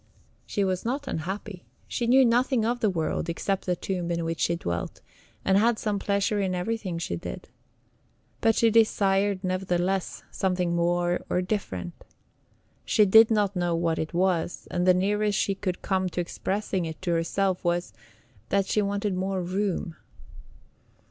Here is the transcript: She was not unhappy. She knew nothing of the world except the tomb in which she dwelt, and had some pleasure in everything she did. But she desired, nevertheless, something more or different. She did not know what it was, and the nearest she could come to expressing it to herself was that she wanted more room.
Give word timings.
She 0.47 0.63
was 0.63 0.83
not 0.83 1.07
unhappy. 1.07 1.63
She 1.87 2.07
knew 2.07 2.25
nothing 2.25 2.65
of 2.65 2.79
the 2.79 2.89
world 2.89 3.29
except 3.29 3.67
the 3.67 3.75
tomb 3.75 4.09
in 4.09 4.25
which 4.25 4.39
she 4.39 4.55
dwelt, 4.55 4.99
and 5.45 5.59
had 5.59 5.77
some 5.77 5.99
pleasure 5.99 6.39
in 6.41 6.55
everything 6.55 6.97
she 6.97 7.15
did. 7.15 7.49
But 8.39 8.55
she 8.55 8.71
desired, 8.71 9.43
nevertheless, 9.43 10.23
something 10.31 10.75
more 10.75 11.23
or 11.29 11.43
different. 11.43 11.93
She 12.83 13.05
did 13.05 13.29
not 13.29 13.55
know 13.55 13.75
what 13.75 13.99
it 13.99 14.11
was, 14.11 14.67
and 14.71 14.87
the 14.87 14.95
nearest 14.95 15.37
she 15.37 15.53
could 15.53 15.83
come 15.83 16.09
to 16.09 16.19
expressing 16.21 16.85
it 16.85 16.99
to 17.03 17.11
herself 17.11 17.63
was 17.63 17.93
that 18.49 18.65
she 18.65 18.81
wanted 18.81 19.13
more 19.13 19.43
room. 19.43 19.95